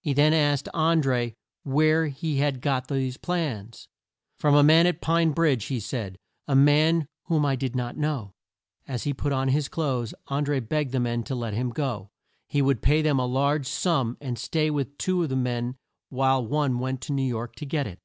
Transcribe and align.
He 0.00 0.14
then 0.14 0.32
asked 0.32 0.66
An 0.72 1.02
dré 1.02 1.34
where 1.62 2.06
he 2.06 2.38
had 2.38 2.62
got 2.62 2.88
these 2.88 3.18
plans. 3.18 3.86
"From 4.38 4.54
a 4.54 4.62
man 4.62 4.86
at 4.86 5.02
Pine 5.02 5.32
Bridge" 5.32 5.66
he 5.66 5.78
said; 5.78 6.16
"a 6.46 6.56
man 6.56 7.06
whom 7.24 7.44
I 7.44 7.54
did 7.54 7.76
not 7.76 7.94
know." 7.98 8.32
As 8.86 9.02
he 9.04 9.12
put 9.12 9.30
on 9.30 9.48
his 9.48 9.68
clothes 9.68 10.14
An 10.28 10.46
dré 10.46 10.66
begged 10.66 10.92
the 10.92 11.00
men 11.00 11.22
to 11.24 11.34
let 11.34 11.52
him 11.52 11.68
go. 11.68 12.08
He 12.46 12.62
would 12.62 12.80
pay 12.80 13.02
them 13.02 13.18
a 13.18 13.26
large 13.26 13.66
sum, 13.66 14.16
and 14.22 14.38
stay 14.38 14.70
with 14.70 14.96
two 14.96 15.22
of 15.22 15.28
the 15.28 15.36
men 15.36 15.76
while 16.08 16.42
one 16.46 16.78
went 16.78 17.02
to 17.02 17.12
New 17.12 17.22
York 17.28 17.54
to 17.56 17.66
get 17.66 17.86
it. 17.86 17.98